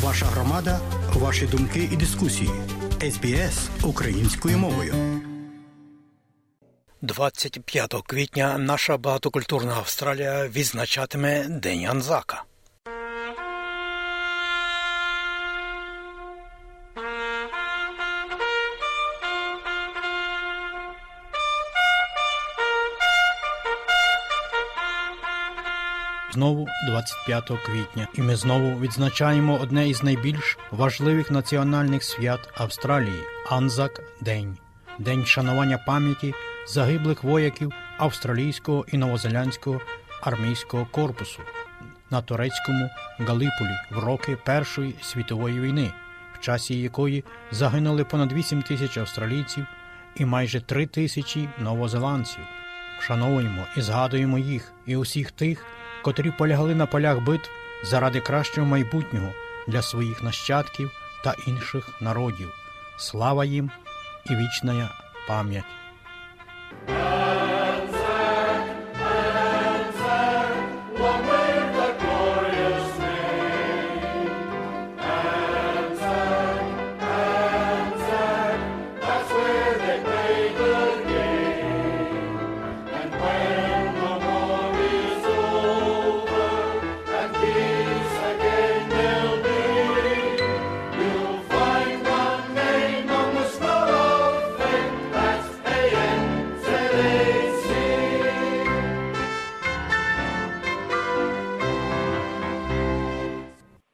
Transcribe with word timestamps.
Ваша 0.00 0.26
громада, 0.26 0.80
ваші 1.14 1.46
думки 1.46 1.88
і 1.92 1.96
дискусії. 1.96 2.50
СБС 3.00 3.68
українською 3.82 4.58
мовою. 4.58 4.94
25 7.02 7.94
квітня 8.06 8.58
наша 8.58 8.96
багатокультурна 8.96 9.74
Австралія 9.74 10.48
відзначатиме 10.48 11.46
День 11.48 11.86
Анзака. 11.86 12.44
Знову 26.34 26.68
25 26.86 27.44
квітня, 27.44 28.08
і 28.14 28.22
ми 28.22 28.36
знову 28.36 28.80
відзначаємо 28.80 29.58
одне 29.62 29.88
із 29.88 30.02
найбільш 30.02 30.58
важливих 30.70 31.30
національних 31.30 32.04
свят 32.04 32.40
Австралії 32.54 33.20
Анзак 33.50 34.02
День, 34.20 34.56
день 34.98 35.26
шанування 35.26 35.78
пам'яті 35.86 36.34
загиблих 36.68 37.24
вояків 37.24 37.72
австралійського 37.98 38.84
і 38.92 38.98
новозеландського 38.98 39.80
армійського 40.22 40.86
корпусу 40.90 41.40
на 42.10 42.22
турецькому 42.22 42.90
Галиполі 43.18 43.76
в 43.90 43.98
роки 43.98 44.36
Першої 44.44 44.94
світової 45.02 45.60
війни, 45.60 45.92
в 46.34 46.40
часі 46.40 46.80
якої 46.80 47.24
загинули 47.50 48.04
понад 48.04 48.32
8 48.32 48.62
тисяч 48.62 48.98
австралійців 48.98 49.66
і 50.16 50.24
майже 50.24 50.60
3 50.60 50.86
тисячі 50.86 51.48
новозеландців. 51.58 52.44
Вшановуємо 53.00 53.62
і 53.76 53.80
згадуємо 53.80 54.38
їх 54.38 54.72
і 54.86 54.96
усіх 54.96 55.30
тих 55.30 55.66
котрі 56.02 56.30
полягли 56.38 56.74
на 56.74 56.86
полях 56.86 57.20
битв 57.20 57.50
заради 57.84 58.20
кращого 58.20 58.66
майбутнього 58.66 59.32
для 59.66 59.82
своїх 59.82 60.22
нащадків 60.22 60.90
та 61.24 61.34
інших 61.46 61.88
народів. 62.00 62.48
Слава 62.96 63.44
їм 63.44 63.70
і 64.30 64.36
вічна 64.36 64.90
пам'ять. 65.28 65.81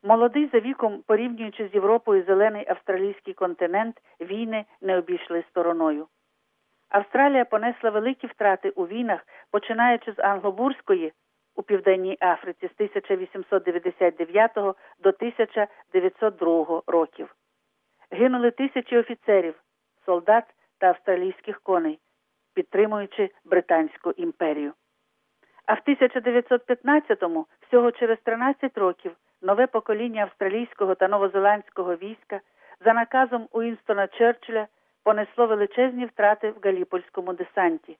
Молодий 0.09 0.49
за 0.53 0.61
віком, 0.61 1.03
порівнюючи 1.07 1.69
з 1.69 1.75
Європою 1.75 2.25
зелений 2.25 2.65
австралійський 2.69 3.35
континент, 3.35 3.97
війни 4.21 4.65
не 4.81 4.99
обійшли 4.99 5.45
стороною. 5.51 6.07
Австралія 6.89 7.45
понесла 7.45 7.91
великі 7.91 8.27
втрати 8.27 8.71
у 8.71 8.87
війнах, 8.87 9.27
починаючи 9.51 10.13
з 10.13 10.19
Англобурської 10.19 11.13
у 11.57 11.63
Південній 11.63 12.17
Африці 12.21 12.69
з 12.69 12.73
1899 12.75 14.55
до 14.55 15.09
1902 15.09 16.83
років. 16.87 17.35
Гинули 18.11 18.51
тисячі 18.51 18.99
офіцерів, 18.99 19.55
солдат 20.07 20.45
та 20.79 20.87
австралійських 20.87 21.61
коней, 21.61 21.99
підтримуючи 22.55 23.31
Британську 23.45 24.11
імперію. 24.11 24.73
А 25.67 25.75
в 25.75 25.81
1915-му, 25.87 27.47
всього 27.61 27.91
через 27.91 28.19
13 28.25 28.79
років, 28.79 29.17
нове 29.43 29.67
покоління 29.67 30.23
австралійського 30.23 30.95
та 30.95 31.09
новозеландського 31.09 31.97
війська 31.97 32.41
за 32.85 32.93
наказом 32.95 33.49
Уінстона 33.53 34.07
Черчилля 34.07 34.67
понесло 35.05 35.47
величезні 35.47 36.07
втрати 36.07 36.51
в 36.51 36.57
Галіпольському 36.63 37.33
десанті. 37.33 37.99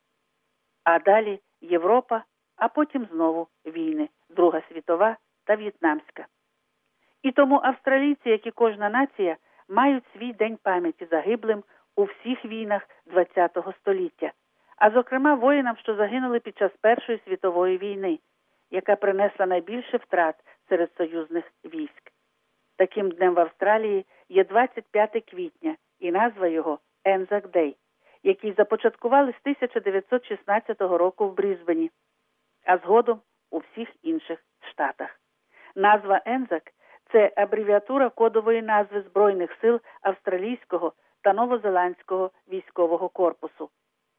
А 0.83 0.99
далі 0.99 1.39
Європа, 1.61 2.23
а 2.55 2.67
потім 2.67 3.07
знову 3.11 3.47
війни, 3.65 4.09
Друга 4.29 4.61
світова 4.69 5.17
та 5.45 5.55
В'єтнамська. 5.55 6.25
І 7.23 7.31
тому 7.31 7.59
австралійці, 7.63 8.29
як 8.29 8.47
і 8.47 8.51
кожна 8.51 8.89
нація, 8.89 9.37
мають 9.69 10.03
свій 10.13 10.33
день 10.33 10.57
пам'яті 10.63 11.07
загиблим 11.11 11.63
у 11.95 12.03
всіх 12.03 12.45
війнах 12.45 12.81
ХХ 13.13 13.73
століття, 13.81 14.31
а 14.77 14.91
зокрема 14.91 15.33
воїнам, 15.33 15.77
що 15.77 15.95
загинули 15.95 16.39
під 16.39 16.57
час 16.57 16.71
Першої 16.81 17.21
світової 17.25 17.77
війни, 17.77 18.19
яка 18.71 18.95
принесла 18.95 19.45
найбільше 19.45 19.97
втрат 19.97 20.35
серед 20.69 20.89
союзних 20.97 21.45
військ. 21.65 22.11
Таким 22.77 23.11
днем 23.11 23.33
в 23.33 23.39
Австралії 23.39 24.05
є 24.29 24.43
25 24.43 25.23
квітня 25.29 25.75
і 25.99 26.11
назва 26.11 26.47
його 26.47 26.79
Ензак 27.03 27.47
Дей, 27.47 27.77
який 28.23 28.53
започаткували 28.53 29.31
з 29.31 29.41
1916 29.41 30.81
року 30.81 31.27
в 31.27 31.35
Брізбені, 31.35 31.91
а 32.65 32.77
згодом 32.77 33.21
у 33.51 33.57
всіх 33.57 33.89
інших 34.01 34.39
штатах. 34.71 35.19
Назва 35.75 36.21
Ензак 36.25 36.63
це 37.11 37.33
абревіатура 37.35 38.09
кодової 38.09 38.61
назви 38.61 39.01
Збройних 39.01 39.57
сил 39.61 39.79
австралійського 40.01 40.93
та 41.21 41.33
новозеландського 41.33 42.31
військового 42.51 43.09
корпусу 43.09 43.69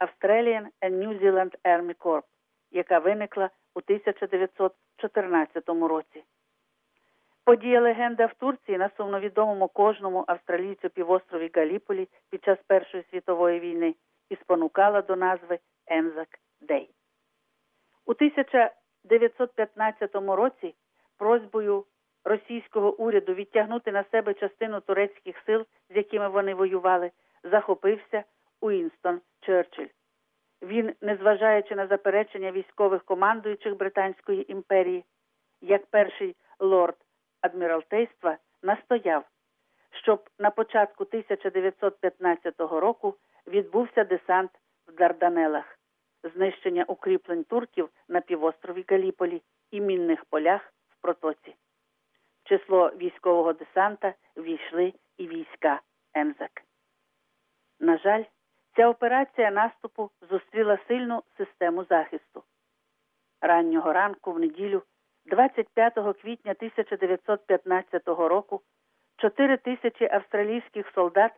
Australian 0.01 0.67
and 0.83 0.95
New 0.99 1.23
Zealand 1.23 1.55
Army 1.65 1.97
Corps, 1.97 2.23
яка 2.71 2.99
виникла 2.99 3.51
у 3.75 3.79
1914 3.79 5.69
році. 5.69 6.25
Подія 7.51 7.81
легенда 7.81 8.27
в 8.27 8.35
Турції 8.35 8.79
на 8.79 8.91
сумновідомому 8.97 9.69
кожному 9.69 10.25
австралійцю 10.27 10.91
півострові 10.91 11.51
Галіполі 11.55 12.09
під 12.31 12.45
час 12.45 12.59
Першої 12.67 13.05
світової 13.11 13.61
війни 13.61 13.95
і 14.29 14.37
спонукала 14.37 15.03
до 15.03 15.17
назви 15.17 15.59
Ензак 15.87 16.29
Дей. 16.61 16.91
У 18.07 18.11
1915 18.11 20.15
році 20.15 20.75
просьбою 21.19 21.85
російського 22.25 22.97
уряду 22.97 23.35
відтягнути 23.35 23.93
на 23.93 24.05
себе 24.05 24.35
частину 24.35 24.81
турецьких 24.81 25.37
сил, 25.47 25.67
з 25.89 25.97
якими 25.97 26.29
вони 26.29 26.55
воювали, 26.55 27.11
захопився 27.45 28.25
Уінстон 28.61 29.21
Черчилль. 29.41 29.89
Він, 30.63 30.95
незважаючи 31.01 31.75
на 31.75 31.87
заперечення 31.87 32.53
військових 32.53 33.05
командуючих 33.05 33.77
Британської 33.77 34.53
імперії, 34.53 35.05
як 35.61 35.87
перший 35.87 36.37
лорд 36.61 36.97
адміралтейства, 37.41 38.39
настояв, 38.63 39.25
щоб 39.91 40.31
на 40.39 40.51
початку 40.51 41.05
1915 41.05 42.61
року 42.61 43.15
відбувся 43.47 44.05
десант 44.05 44.51
в 44.87 44.93
Дарданелах, 44.93 45.79
знищення 46.35 46.85
укріплень 46.85 47.45
турків 47.45 47.89
на 48.09 48.21
півострові 48.21 48.85
Галіполі 48.89 49.43
і 49.71 49.81
мінних 49.81 50.25
полях 50.25 50.73
в 50.89 51.01
протоці. 51.01 51.55
В 52.45 52.49
число 52.49 52.89
військового 52.89 53.53
десанта 53.53 54.15
війшли 54.37 54.95
і 55.19 55.27
війська 55.27 55.81
Ензак. 56.15 56.63
На 57.81 57.99
жаль, 57.99 58.25
Ця 58.77 58.89
операція 58.89 59.51
наступу 59.51 60.11
зустріла 60.31 60.79
сильну 60.89 61.23
систему 61.37 61.85
захисту. 61.85 62.43
Раннього 63.41 63.93
ранку 63.93 64.33
в 64.33 64.39
неділю, 64.39 64.83
25 65.31 65.95
квітня 65.95 66.53
1915 66.53 68.09
року, 68.09 68.61
4 69.17 69.57
тисячі 69.57 70.09
австралійських 70.11 70.93
солдат 70.95 71.33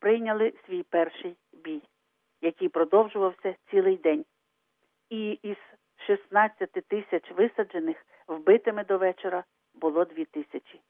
прийняли 0.00 0.52
свій 0.66 0.82
перший 0.82 1.36
бій, 1.52 1.82
який 2.42 2.68
продовжувався 2.68 3.54
цілий 3.70 3.96
день. 3.96 4.24
І 5.10 5.38
із 5.42 5.56
16 6.06 6.70
тисяч 6.72 7.30
висаджених 7.30 7.96
вбитими 8.28 8.84
до 8.84 8.98
вечора 8.98 9.44
було 9.74 10.04
2 10.04 10.24
тисячі. 10.24 10.80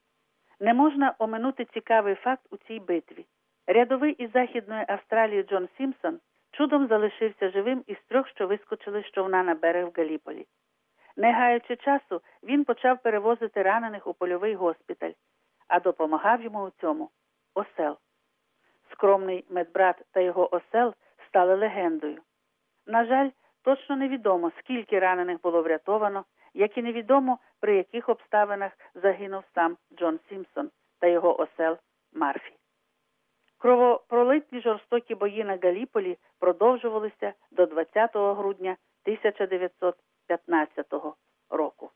Не 0.59 0.73
можна 0.73 1.15
оминути 1.19 1.65
цікавий 1.65 2.15
факт 2.15 2.43
у 2.51 2.57
цій 2.57 2.79
битві. 2.79 3.25
Рядовий 3.67 4.11
із 4.11 4.31
Західної 4.31 4.85
Австралії 4.87 5.43
Джон 5.43 5.67
Сімпсон 5.77 6.19
чудом 6.51 6.87
залишився 6.87 7.49
живим 7.49 7.83
із 7.87 7.97
трьох, 8.07 8.27
що 8.29 8.47
вискочили 8.47 9.03
з 9.03 9.11
човна 9.11 9.43
на 9.43 9.55
берег 9.55 9.87
в 9.87 9.91
Галіполі. 9.97 10.45
Не 11.17 11.33
гаючи 11.33 11.75
часу, 11.75 12.21
він 12.43 12.63
почав 12.63 13.01
перевозити 13.01 13.61
ранених 13.61 14.07
у 14.07 14.13
польовий 14.13 14.55
госпіталь, 14.55 15.11
а 15.67 15.79
допомагав 15.79 16.41
йому 16.41 16.63
у 16.63 16.69
цьому 16.69 17.09
осел. 17.53 17.97
Скромний 18.91 19.45
медбрат 19.49 20.05
та 20.11 20.19
його 20.19 20.55
осел 20.55 20.93
стали 21.27 21.55
легендою. 21.55 22.21
На 22.87 23.05
жаль, 23.05 23.29
точно 23.61 23.95
невідомо, 23.95 24.51
скільки 24.59 24.99
ранених 24.99 25.41
було 25.41 25.61
врятовано, 25.61 26.25
як 26.53 26.77
і 26.77 26.81
невідомо, 26.81 27.39
при 27.59 27.75
яких 27.75 28.09
обставинах 28.09 28.71
загинув 28.95 29.43
сам 29.55 29.77
Джон 29.97 30.19
Сімпсон, 30.29 30.69
та 30.99 31.07
його 31.07 31.39
осел 31.39 31.77
Марфі. 32.13 32.53
Кровопролитні 33.57 34.61
жорстокі 34.61 35.15
бої 35.15 35.43
на 35.43 35.57
Галіполі 35.63 36.17
продовжувалися 36.39 37.33
до 37.51 37.65
20 37.65 38.11
грудня 38.13 38.77
1915 40.33 41.15
року. 41.49 41.91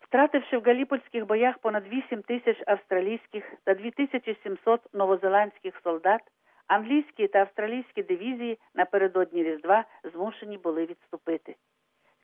Втративши 0.00 0.58
в 0.58 0.62
галіпольських 0.62 1.26
боях 1.26 1.58
понад 1.58 1.86
8 1.88 2.22
тисяч 2.22 2.62
австралійських 2.66 3.54
та 3.64 3.74
2700 3.74 4.94
новозеландських 4.94 5.80
солдат, 5.84 6.20
англійські 6.66 7.28
та 7.28 7.38
австралійські 7.38 8.02
дивізії 8.02 8.58
напередодні 8.74 9.42
Різдва 9.42 9.84
змушені 10.04 10.58
були 10.58 10.86
відступити. 10.86 11.56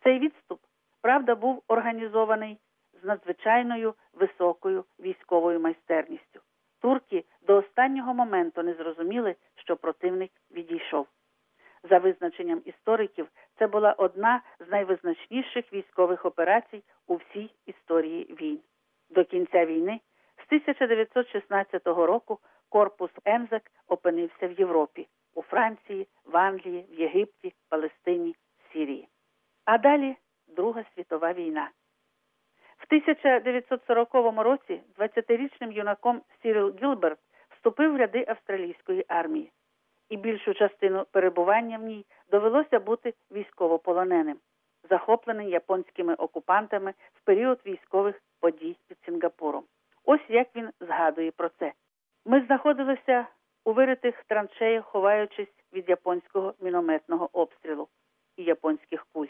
Цей 0.02 0.18
відступ, 0.18 0.60
правда, 1.02 1.34
був 1.34 1.62
організований 1.68 2.58
з 3.02 3.04
надзвичайною 3.04 3.94
високою 4.12 4.84
військовою 5.00 5.60
майстерністю. 5.60 6.40
Турки 6.80 7.24
до 7.42 7.56
останнього 7.56 8.14
моменту 8.14 8.62
не 8.62 8.74
зрозуміли, 8.74 9.34
що 9.54 9.76
противник 9.76 10.30
відійшов. 10.50 11.06
За 11.90 11.98
визначенням 11.98 12.62
істориків, 12.64 13.28
це 13.60 13.66
була 13.66 13.92
одна 13.92 14.42
з 14.60 14.70
найвизначніших 14.70 15.72
військових 15.72 16.24
операцій 16.24 16.82
у 17.06 17.14
всій 17.14 17.50
історії 17.66 18.36
війн. 18.40 18.60
До 19.10 19.24
кінця 19.24 19.66
війни 19.66 20.00
з 20.36 20.46
1916 20.46 21.86
року 21.86 22.38
корпус 22.68 23.10
Ензак 23.24 23.62
опинився 23.88 24.48
в 24.48 24.52
Європі 24.52 25.08
у 25.34 25.42
Франції, 25.42 26.08
в 26.24 26.36
Англії, 26.36 26.86
в 26.90 27.00
Єгипті, 27.00 27.54
Палестині, 27.68 28.36
Сірії. 28.72 29.08
А 29.64 29.78
далі 29.78 30.16
Друга 30.48 30.84
світова 30.94 31.32
війна. 31.32 31.70
В 32.78 32.84
1940 32.86 34.14
році 34.36 34.80
20-річним 34.98 35.72
юнаком 35.72 36.22
Сірил 36.42 36.74
Гілберт 36.82 37.18
вступив 37.56 37.92
в 37.92 37.96
ряди 37.96 38.24
австралійської 38.28 39.04
армії, 39.08 39.52
і 40.10 40.16
більшу 40.16 40.54
частину 40.54 41.06
перебування 41.10 41.78
в 41.78 41.82
ній 41.82 42.06
довелося 42.30 42.80
бути 42.80 43.14
військовополоненим, 43.32 44.36
захопленим 44.90 45.48
японськими 45.48 46.14
окупантами 46.14 46.94
в 47.14 47.24
період 47.24 47.60
військових 47.66 48.22
подій 48.40 48.76
під 48.88 48.98
Сінгапуром. 49.04 49.64
Ось 50.04 50.20
як 50.28 50.48
він 50.56 50.70
згадує 50.80 51.30
про 51.30 51.48
це. 51.48 51.72
Ми 52.26 52.40
знаходилися 52.46 53.26
у 53.64 53.72
виритих 53.72 54.24
траншеях, 54.24 54.84
ховаючись 54.84 55.54
від 55.72 55.88
японського 55.88 56.54
мінометного 56.60 57.30
обстрілу 57.32 57.88
і 58.36 58.42
японських 58.42 59.06
куль. 59.12 59.26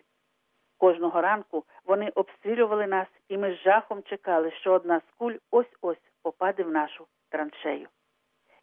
Кожного 0.78 1.20
ранку 1.20 1.64
вони 1.84 2.12
обстрілювали 2.14 2.86
нас, 2.86 3.08
і 3.28 3.38
ми 3.38 3.54
з 3.54 3.56
жахом 3.56 4.02
чекали, 4.02 4.50
що 4.50 4.72
одна 4.72 4.98
з 4.98 5.16
куль 5.18 5.34
ось 5.50 5.76
ось 5.80 6.02
попаде 6.22 6.62
в 6.62 6.70
нашу. 6.70 7.06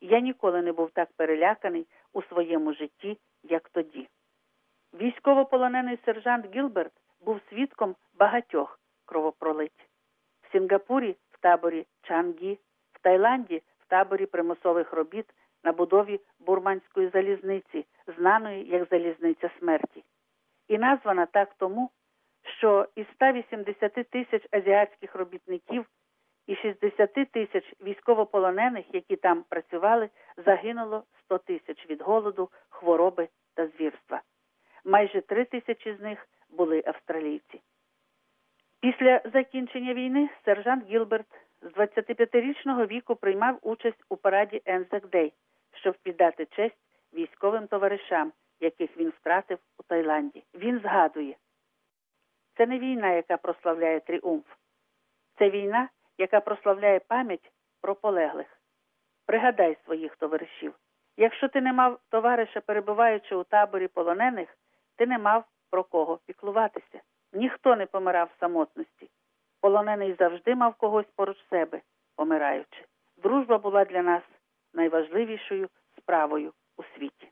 Я 0.09 0.19
ніколи 0.19 0.62
не 0.62 0.71
був 0.71 0.92
так 0.92 1.09
переляканий 1.15 1.88
у 2.13 2.21
своєму 2.21 2.74
житті, 2.74 3.18
як 3.44 3.69
тоді. 3.69 4.07
Військовополонений 4.94 5.98
сержант 6.06 6.56
Гілберт 6.56 6.92
був 7.25 7.39
свідком 7.50 7.95
багатьох 8.19 8.80
кровопролить. 9.06 9.89
В 10.42 10.51
Сінгапурі 10.51 11.15
в 11.31 11.39
таборі 11.39 11.86
Чангі, 12.01 12.59
в 12.94 13.00
Таїланді 13.01 13.63
в 13.80 13.88
таборі 13.88 14.25
примусових 14.25 14.94
робіт 14.94 15.25
на 15.63 15.71
будові 15.71 16.19
бурманської 16.39 17.10
залізниці, 17.10 17.86
знаної 18.18 18.65
як 18.68 18.88
залізниця 18.92 19.50
смерті. 19.60 20.03
І 20.68 20.77
названа 20.77 21.25
так 21.25 21.53
тому, 21.57 21.89
що 22.57 22.88
із 22.95 23.06
180 23.13 23.94
тисяч 24.10 24.48
азіатських 24.51 25.15
робітників 25.15 25.86
і 26.48 26.56
60 26.56 27.14
тисяч 27.32 27.74
військовополонених, 27.82 28.86
які 28.94 29.16
там 29.16 29.44
працювали, 29.50 30.10
загинуло 30.46 31.04
100 31.26 31.38
тисяч 31.38 31.90
від 31.90 32.02
голоду, 32.02 32.50
хвороби 32.70 33.28
та 33.54 33.68
звірства. 33.68 34.22
Майже 34.86 35.22
3 35.22 35.46
тисячі 35.46 35.96
з 35.96 36.00
них 36.00 36.28
були 36.50 36.84
австралійці. 36.86 37.62
Після 38.82 39.22
закінчення 39.34 39.94
війни 39.94 40.30
сержант 40.46 40.86
Гілберт 40.90 41.28
з 41.62 41.66
25-річного 41.66 42.86
віку 42.86 43.16
приймав 43.16 43.60
участь 43.62 44.04
у 44.10 44.16
параді 44.16 44.62
Ензак 44.66 45.08
Дей, 45.08 45.34
щоб 45.74 45.96
віддати 46.06 46.46
честь 46.46 46.78
військовим 47.14 47.68
товаришам, 47.68 48.32
яких 48.60 48.98
він 48.98 49.10
втратив 49.10 49.60
у 49.80 49.84
Таїланді. 49.84 50.44
Він 50.56 50.80
згадує. 50.80 51.36
Це 52.58 52.66
не 52.66 52.80
війна, 52.80 53.12
яка 53.12 53.38
прославляє 53.38 54.00
тріумф. 54.00 54.46
Це 55.38 55.50
війна, 55.50 55.90
яка 56.18 56.40
прославляє 56.40 57.00
пам'ять 57.00 57.52
про 57.81 57.96
полеглих. 57.96 58.48
Пригадай 59.25 59.78
своїх 59.86 60.16
товаришів. 60.16 60.74
Якщо 61.18 61.48
ти 61.48 61.62
не 61.62 61.74
мав 61.74 62.00
товариша, 62.10 62.62
перебуваючи 62.62 63.36
у 63.36 63.44
таборі 63.44 63.88
полонених, 63.88 64.58
ти 64.96 65.06
не 65.06 65.18
мав 65.18 65.46
про 65.69 65.84
кого 65.84 66.19
піклуватися. 66.25 67.02
Ніхто 67.34 67.75
не 67.75 67.86
помирав 67.86 68.30
в 68.36 68.40
самотності. 68.40 69.10
Полонений 69.62 70.16
завжди 70.19 70.56
мав 70.56 70.75
когось 70.75 71.06
поруч 71.16 71.38
себе, 71.50 71.81
помираючи. 72.16 72.86
Дружба 73.18 73.58
була 73.58 73.86
для 73.86 74.02
нас 74.02 74.24
найважливішою 74.74 75.70
справою 75.98 76.54
у 76.78 76.84
світі. 76.84 77.31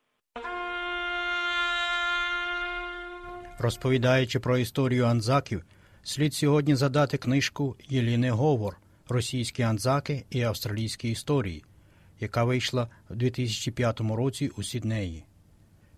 Розповідаючи 3.59 4.39
про 4.39 4.57
історію 4.57 5.05
анзаків, 5.05 5.63
слід 6.05 6.33
сьогодні 6.33 6.75
задати 6.75 7.17
книжку 7.17 7.75
Єліни 7.89 8.31
Говор 8.31 8.77
Російські 9.09 9.63
анзаки 9.63 10.25
і 10.29 10.41
австралійські 10.41 11.09
історії, 11.09 11.63
яка 12.19 12.43
вийшла 12.43 12.87
в 13.09 13.15
2005 13.15 14.01
році 14.01 14.51
у 14.57 14.63
Сіднеї. 14.63 15.23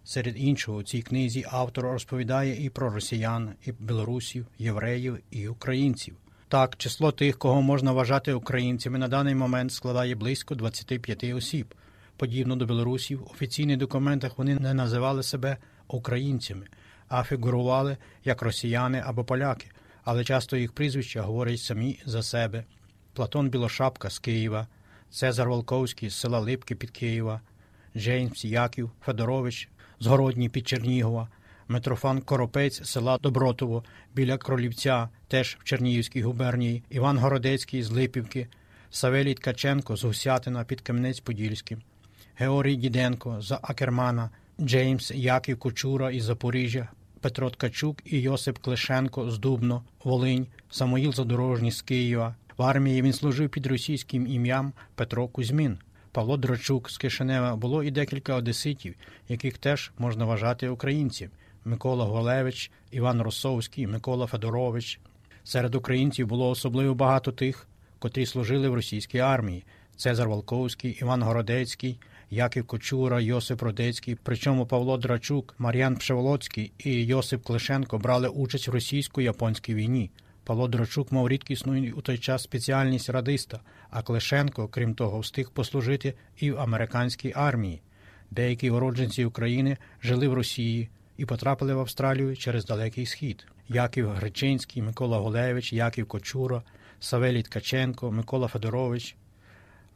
Серед 0.04 0.40
іншого, 0.40 0.78
у 0.78 0.84
цій 0.84 1.02
книзі 1.02 1.46
автор 1.50 1.84
розповідає 1.86 2.66
і 2.66 2.70
про 2.70 2.90
росіян, 2.90 3.54
і 3.66 3.72
білорусів, 3.72 4.46
євреїв 4.60 5.20
і 5.32 5.48
українців. 5.48 6.16
Так, 6.48 6.78
число 6.78 7.12
тих, 7.12 7.38
кого 7.38 7.62
можна 7.62 7.92
вважати 7.92 8.34
українцями, 8.34 8.98
на 8.98 9.08
даний 9.08 9.36
момент 9.36 9.74
складає 9.74 10.16
близько 10.16 10.56
25 10.56 11.24
осіб. 11.24 11.74
Подібно 12.18 12.56
до 12.56 12.66
білорусів, 12.66 13.20
в 13.20 13.32
офіційних 13.32 13.78
документах 13.78 14.38
вони 14.38 14.56
не 14.56 14.74
називали 14.74 15.24
себе 15.24 15.58
українцями 15.88 16.68
а 17.10 17.24
фігурували 17.24 17.98
як 18.26 18.42
росіяни 18.42 19.04
або 19.06 19.24
поляки, 19.24 19.68
але 20.08 20.24
часто 20.24 20.58
їх 20.58 20.72
прізвища 20.72 21.22
говорять 21.22 21.60
самі 21.60 22.00
за 22.06 22.24
себе. 22.24 22.64
Платон 23.14 23.50
Білошапка 23.50 24.10
з 24.10 24.20
Києва, 24.20 24.68
Цезар 25.12 25.50
Волковський 25.50 26.10
з 26.10 26.16
села 26.16 26.40
Липки 26.40 26.76
під 26.76 26.92
Києва, 26.92 27.42
Джеймс 27.98 28.46
Яків 28.46 28.92
Федорович 29.02 29.70
з 30.00 30.08
Городні 30.08 30.50
під 30.50 30.68
Чернігова, 30.68 31.28
Митрофан 31.68 32.22
Коропець 32.22 32.84
з 32.84 32.90
села 32.90 33.18
Добротово 33.18 33.84
біля 34.16 34.38
Кролівця, 34.38 35.10
теж 35.28 35.58
в 35.60 35.64
Чернігівській 35.64 36.22
губернії, 36.22 36.84
Іван 36.90 37.18
Городецький 37.18 37.84
з 37.84 37.92
Липівки, 37.92 38.48
Савелій 38.92 39.34
Ткаченко 39.34 39.96
з 39.96 40.04
Гусятина 40.04 40.64
під 40.64 40.82
Кам'янець-Подільським, 40.82 41.78
Георгій 42.36 42.76
Діденко 42.76 43.42
з 43.42 43.58
Акермана, 43.62 44.30
Джеймс 44.62 45.12
Яків 45.12 45.60
Кучура 45.60 46.12
із 46.12 46.24
Запоріжжя, 46.24 46.88
Петро 47.28 47.50
Ткачук 47.50 47.98
і 48.06 48.20
Йосип 48.20 48.58
Клишенко 48.58 49.32
з 49.32 49.40
Дубно, 49.40 49.84
Волинь, 50.04 50.48
Самоїл 50.70 51.14
Задорожній 51.14 51.72
з 51.72 51.82
Києва. 51.82 52.36
В 52.58 52.64
армії 52.64 53.02
він 53.02 53.14
служив 53.14 53.50
під 53.50 53.66
російським 53.66 54.28
ім'ям 54.28 54.74
Петро 54.96 55.28
Кузьмін. 55.28 55.78
Павло 56.12 56.38
Драчук 56.38 56.90
з 56.90 56.98
Кишинева 56.98 57.56
було 57.56 57.84
і 57.84 57.92
декілька 57.92 58.36
одеситів, 58.36 58.96
яких 59.30 59.58
теж 59.58 59.92
можна 59.98 60.26
вважати 60.26 60.70
українців: 60.70 61.32
Микола 61.66 62.06
Голевич, 62.06 62.72
Іван 62.92 63.22
Росовський, 63.22 63.88
Микола 63.88 64.28
Федорович. 64.28 65.00
Серед 65.44 65.76
українців 65.76 66.28
було 66.28 66.50
особливо 66.50 66.96
багато 66.96 67.32
тих, 67.32 67.68
котрі 68.00 68.26
служили 68.26 68.70
в 68.70 68.74
російській 68.74 69.20
армії: 69.20 69.64
Цезар 69.96 70.30
Волковський, 70.30 70.98
Іван 71.02 71.24
Городецький, 71.24 72.00
Яків 72.30 72.68
Кочура, 72.68 73.22
Йосип 73.22 73.62
Родецький. 73.62 74.18
Причому 74.24 74.66
Павло 74.66 74.98
Драчук, 74.98 75.56
Мар'ян 75.58 75.96
Пшеволоцький 75.96 76.72
і 76.78 77.06
Йосип 77.06 77.44
Клишенко 77.44 77.98
брали 77.98 78.28
участь 78.28 78.68
в 78.68 78.72
російсько-японській 78.72 79.74
війні. 79.74 80.12
Павло 80.44 80.68
Драчук 80.68 81.12
мав 81.12 81.30
рідкісну 81.30 81.92
у 81.92 82.02
той 82.02 82.18
час 82.18 82.44
спеціальність 82.44 83.10
радиста, 83.10 83.60
а 83.90 84.02
Клишенко, 84.02 84.68
крім 84.68 84.94
того, 84.96 85.20
встиг 85.20 85.52
послужити 85.52 86.14
і 86.38 86.52
в 86.52 86.60
американській 86.60 87.34
армії. 87.36 87.82
Деякі 88.32 88.70
уродженці 88.70 89.26
України 89.26 89.78
жили 90.04 90.28
в 90.28 90.34
Росії 90.34 90.90
і 91.18 91.26
потрапили 91.26 91.74
в 91.74 91.80
Австралію 91.80 92.38
через 92.38 92.66
далекий 92.66 93.06
схід. 93.06 93.48
Яків 93.70 94.10
Гречинський, 94.10 94.82
Микола 94.82 95.18
Голевич, 95.18 95.74
Яків 95.74 96.08
Кочура, 96.08 96.62
Савелій 97.00 97.44
Ткаченко, 97.44 98.12
Микола 98.12 98.48
Федорович. 98.48 99.16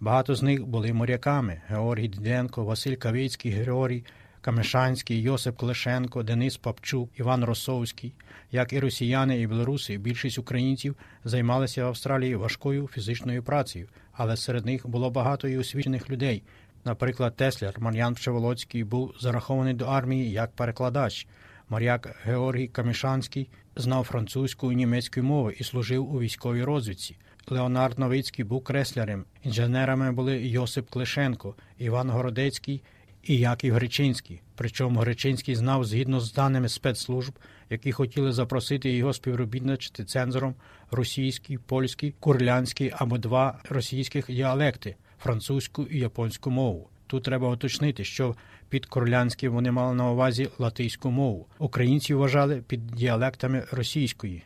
Багато 0.01 0.35
з 0.35 0.43
них 0.43 0.65
були 0.65 0.93
моряками: 0.93 1.61
Георгій 1.67 2.07
Діденко, 2.07 2.63
Василь 2.63 2.95
Кавицький, 2.95 3.51
Георгій 3.51 4.03
Камешанський, 4.41 5.21
Йосип 5.21 5.57
Клишенко, 5.57 6.23
Денис 6.23 6.57
Папчук, 6.57 7.09
Іван 7.19 7.43
Росовський. 7.43 8.13
Як 8.51 8.73
і 8.73 8.79
росіяни 8.79 9.41
і 9.41 9.47
білоруси, 9.47 9.97
більшість 9.97 10.37
українців 10.37 10.95
займалися 11.23 11.85
в 11.85 11.87
Австралії 11.87 12.35
важкою 12.35 12.87
фізичною 12.93 13.43
працею, 13.43 13.87
але 14.13 14.37
серед 14.37 14.65
них 14.65 14.87
було 14.87 15.09
багато 15.09 15.47
і 15.47 15.57
освічених 15.57 16.09
людей. 16.09 16.43
Наприклад, 16.85 17.35
Тесляр 17.35 17.73
Мар'ян 17.79 18.13
Всеволоцький 18.13 18.83
був 18.83 19.13
зарахований 19.19 19.73
до 19.73 19.85
армії 19.85 20.31
як 20.31 20.51
перекладач. 20.51 21.27
Моряк 21.69 22.15
Георгій 22.23 22.67
Камішанський 22.67 23.49
знав 23.75 24.03
французьку 24.03 24.71
і 24.71 24.75
німецьку 24.75 25.21
мови 25.21 25.55
і 25.59 25.63
служив 25.63 26.15
у 26.15 26.19
військовій 26.19 26.63
розвідці. 26.63 27.17
Леонард 27.51 27.99
Новицький 27.99 28.45
був 28.45 28.63
креслярем. 28.63 29.25
Інженерами 29.43 30.11
були 30.11 30.47
Йосип 30.47 30.89
Клишенко, 30.89 31.55
Іван 31.77 32.09
Городецький 32.09 32.83
і 33.23 33.37
Яків 33.37 33.73
Гречинський. 33.73 34.41
Причому 34.55 34.99
Гречинський 34.99 35.55
знав 35.55 35.85
згідно 35.85 36.19
з 36.19 36.33
даними 36.33 36.69
спецслужб, 36.69 37.33
які 37.69 37.91
хотіли 37.91 38.31
запросити 38.31 38.91
його 38.91 39.13
співробітничати 39.13 40.05
цензором 40.05 40.55
російський, 40.91 41.57
польський, 41.57 42.13
курлянський 42.19 42.93
або 42.95 43.17
два 43.17 43.59
російських 43.69 44.27
діалекти 44.27 44.95
французьку 45.19 45.83
і 45.83 45.99
японську 45.99 46.49
мову. 46.49 46.89
Тут 47.07 47.23
треба 47.23 47.49
уточнити, 47.49 48.03
що 48.03 48.35
під 48.69 48.85
курлянським 48.85 49.53
вони 49.53 49.71
мали 49.71 49.95
на 49.95 50.11
увазі 50.11 50.49
латиську 50.59 51.11
мову. 51.11 51.47
Українці 51.59 52.13
вважали 52.13 52.63
під 52.67 52.87
діалектами 52.87 53.63
російської. 53.71 54.43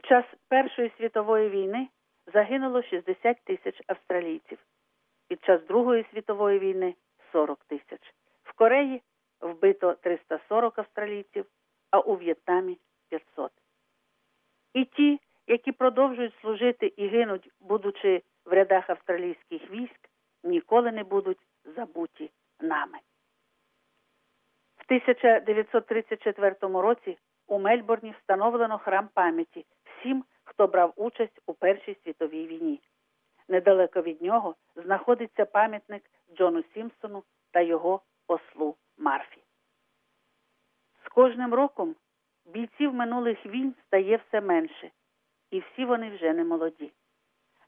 Під 0.00 0.08
час 0.08 0.24
Першої 0.48 0.92
світової 0.96 1.48
війни 1.48 1.88
загинуло 2.32 2.82
60 2.82 3.36
тисяч 3.44 3.82
австралійців. 3.86 4.58
Під 5.28 5.44
час 5.44 5.66
Другої 5.66 6.06
світової 6.10 6.58
війни 6.58 6.94
40 7.32 7.64
тисяч. 7.64 8.14
В 8.42 8.52
Кореї 8.52 9.02
вбито 9.40 9.92
340 9.92 10.78
австралійців, 10.78 11.46
а 11.90 12.00
у 12.00 12.16
В'єтнамі 12.16 12.78
500. 13.08 13.52
І 14.74 14.84
ті, 14.84 15.20
які 15.46 15.72
продовжують 15.72 16.34
служити 16.40 16.86
і 16.86 17.08
гинуть, 17.08 17.50
будучи 17.60 18.22
в 18.44 18.52
рядах 18.52 18.90
австралійських 18.90 19.70
військ, 19.70 20.10
ніколи 20.44 20.92
не 20.92 21.04
будуть 21.04 21.46
забуті 21.64 22.30
нами. 22.60 22.98
В 24.76 24.82
1934 24.86 26.56
році 26.60 27.18
у 27.46 27.58
Мельбурні 27.58 28.14
встановлено 28.18 28.78
храм 28.78 29.08
пам'яті 29.14 29.66
всім, 30.00 30.24
хто 30.44 30.66
брав 30.66 30.92
участь 30.96 31.40
у 31.46 31.54
Першій 31.54 31.96
світовій 32.04 32.46
війні. 32.46 32.80
Недалеко 33.48 34.02
від 34.02 34.22
нього 34.22 34.54
знаходиться 34.76 35.44
пам'ятник 35.44 36.02
Джону 36.36 36.64
Сімпсону 36.74 37.22
та 37.50 37.60
його 37.60 38.00
послу 38.26 38.76
Марфі. 38.98 39.42
З 41.04 41.08
кожним 41.08 41.54
роком 41.54 41.94
бійців 42.46 42.94
минулих 42.94 43.46
війн 43.46 43.74
стає 43.86 44.16
все 44.16 44.40
менше, 44.40 44.90
і 45.50 45.60
всі 45.60 45.84
вони 45.84 46.10
вже 46.10 46.32
не 46.32 46.44
молоді. 46.44 46.92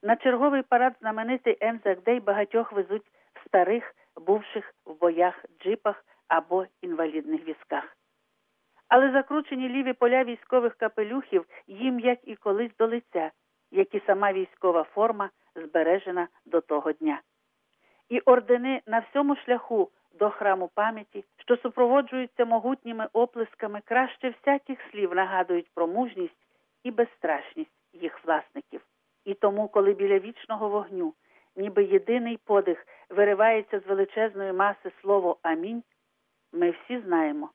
На 0.02 0.16
черговий 0.16 0.62
парад 0.62 0.94
знаменитий 1.00 1.56
Ензак 1.60 2.02
Дей 2.02 2.20
багатьох 2.20 2.72
везуть 2.72 3.06
в 3.34 3.48
старих, 3.48 3.94
бувших 4.16 4.74
в 4.84 4.94
боях 4.94 5.44
джипах 5.60 6.04
або 6.28 6.66
інвалідних 6.80 7.44
візках. 7.44 7.96
Але 8.94 9.12
закручені 9.12 9.68
ліві 9.68 9.92
поля 9.92 10.24
військових 10.24 10.74
капелюхів 10.74 11.44
їм, 11.66 12.00
як 12.00 12.18
і 12.24 12.36
колись 12.36 12.76
до 12.78 12.86
лиця, 12.86 13.30
як 13.70 13.94
і 13.94 14.02
сама 14.06 14.32
військова 14.32 14.84
форма 14.84 15.30
збережена 15.54 16.28
до 16.46 16.60
того 16.60 16.92
дня. 16.92 17.20
І 18.08 18.20
ордени 18.20 18.82
на 18.86 18.98
всьому 18.98 19.36
шляху 19.36 19.90
до 20.18 20.30
храму 20.30 20.70
пам'яті, 20.74 21.24
що 21.36 21.56
супроводжуються 21.56 22.44
могутніми 22.44 23.08
оплесками, 23.12 23.80
краще 23.84 24.30
всяких 24.30 24.78
слів 24.90 25.14
нагадують 25.14 25.70
про 25.74 25.86
мужність 25.86 26.46
і 26.84 26.90
безстрашність 26.90 27.76
їх 27.92 28.24
власників. 28.24 28.80
І 29.24 29.34
тому, 29.34 29.68
коли 29.68 29.92
біля 29.92 30.18
вічного 30.18 30.68
вогню, 30.68 31.14
ніби 31.56 31.84
єдиний 31.84 32.38
подих 32.44 32.86
виривається 33.10 33.80
з 33.80 33.86
величезної 33.86 34.52
маси 34.52 34.92
слово 35.00 35.36
Амінь, 35.42 35.82
ми 36.52 36.70
всі 36.70 37.00
знаємо, 37.00 37.50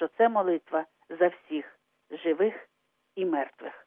що 0.00 0.08
це 0.08 0.28
молитва 0.28 0.86
за 1.08 1.28
всіх 1.28 1.78
живих 2.10 2.68
і 3.14 3.24
мертвих. 3.24 3.86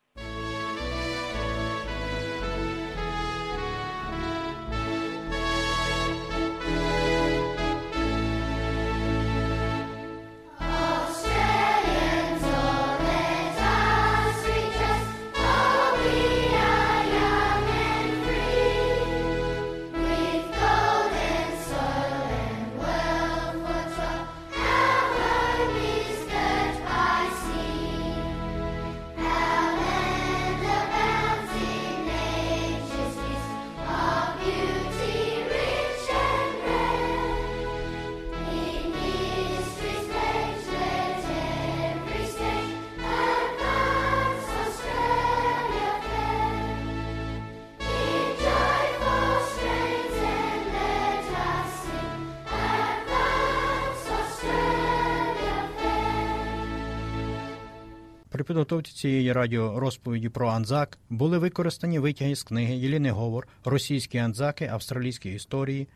При 58.44 58.48
підготовці 58.48 58.94
цієї 58.94 59.34
радіорозповіді 59.34 60.30
про 60.30 60.48
Анзак 60.50 60.98
були 61.10 61.38
використані 61.38 62.00
витяги 62.00 62.36
з 62.36 62.44
книги 62.44 62.76
Єліни 62.76 63.12
Говор 63.12 63.48
Російські 63.66 64.18
Анзаки 64.18 64.66
австралійської 64.66 65.36
історії, 65.36 65.88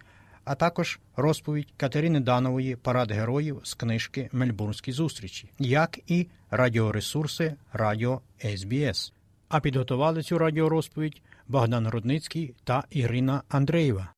а 0.43 0.55
також 0.55 0.99
розповідь 1.15 1.67
Катерини 1.77 2.19
Данової 2.19 2.75
Парад 2.75 3.11
героїв 3.11 3.59
з 3.63 3.73
книжки 3.73 4.29
Мельбурнські 4.31 4.91
зустрічі, 4.91 5.49
як 5.59 5.99
і 6.07 6.27
радіоресурси 6.51 7.53
Радіо 7.73 8.21
СБС. 8.55 9.13
А 9.49 9.59
підготували 9.59 10.23
цю 10.23 10.37
радіорозповідь 10.37 11.21
Богдан 11.47 11.87
Рудницький 11.87 12.53
та 12.63 12.83
Ірина 12.89 13.41
Андреєва. 13.49 14.09